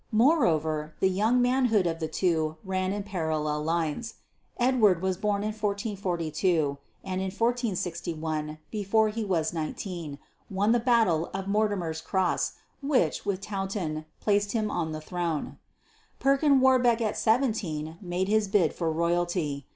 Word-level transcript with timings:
Moreover 0.11 0.95
the 0.99 1.09
young 1.11 1.43
manhood 1.43 1.85
of 1.85 1.99
the 1.99 2.07
two 2.07 2.57
ran 2.63 2.91
on 2.91 3.03
parallel 3.03 3.61
lines. 3.63 4.15
Edward 4.57 4.99
was 4.99 5.15
born 5.15 5.43
in 5.43 5.49
1442, 5.49 6.79
and 7.03 7.21
in 7.21 7.25
1461, 7.29 8.57
before 8.71 9.09
he 9.09 9.23
was 9.23 9.53
nineteen, 9.53 10.17
won 10.49 10.71
the 10.71 10.79
battle 10.79 11.29
of 11.35 11.47
Mortimer's 11.47 12.01
Cross 12.01 12.53
which, 12.81 13.27
with 13.27 13.41
Towton, 13.41 14.05
placed 14.19 14.53
him 14.53 14.71
on 14.71 14.91
the 14.91 15.01
throne. 15.01 15.59
Perkin 16.17 16.61
Warbeck 16.61 16.99
at 16.99 17.15
seventeen 17.15 17.99
made 18.01 18.27
his 18.27 18.47
bid 18.47 18.73
for 18.73 18.91
royalty. 18.91 19.67